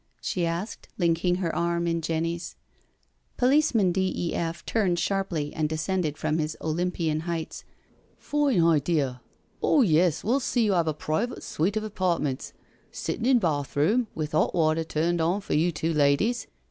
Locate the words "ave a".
10.73-10.93